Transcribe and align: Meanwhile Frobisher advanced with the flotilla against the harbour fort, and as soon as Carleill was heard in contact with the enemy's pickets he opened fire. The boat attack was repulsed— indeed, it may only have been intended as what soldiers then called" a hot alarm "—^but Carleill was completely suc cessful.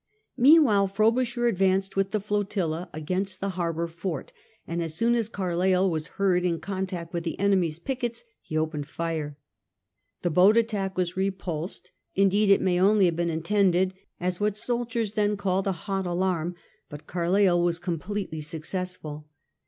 Meanwhile 0.35 0.87
Frobisher 0.87 1.45
advanced 1.45 1.95
with 1.95 2.09
the 2.09 2.19
flotilla 2.19 2.89
against 2.91 3.39
the 3.39 3.49
harbour 3.49 3.85
fort, 3.85 4.33
and 4.65 4.81
as 4.81 4.95
soon 4.95 5.13
as 5.13 5.29
Carleill 5.29 5.91
was 5.91 6.07
heard 6.17 6.43
in 6.43 6.59
contact 6.59 7.13
with 7.13 7.23
the 7.23 7.39
enemy's 7.39 7.77
pickets 7.77 8.25
he 8.41 8.57
opened 8.57 8.87
fire. 8.87 9.37
The 10.23 10.31
boat 10.31 10.57
attack 10.57 10.97
was 10.97 11.15
repulsed— 11.15 11.91
indeed, 12.15 12.49
it 12.49 12.61
may 12.61 12.81
only 12.81 13.05
have 13.05 13.15
been 13.15 13.29
intended 13.29 13.93
as 14.19 14.39
what 14.39 14.57
soldiers 14.57 15.11
then 15.11 15.37
called" 15.37 15.67
a 15.67 15.71
hot 15.71 16.07
alarm 16.07 16.55
"—^but 16.91 17.05
Carleill 17.05 17.61
was 17.61 17.77
completely 17.77 18.41
suc 18.41 18.61
cessful. 18.63 19.25